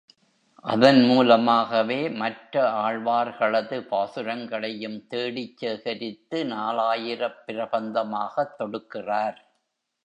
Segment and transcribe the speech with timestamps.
[0.65, 2.63] அதன் மூலமாகவே மற்ற
[2.81, 9.39] ஆழ்வார்களது பாசுரங்களையும் தேடிச் சேகரித்து நாலாயிரப் பிரபந்தமாகத் தொடுக்கிறார்.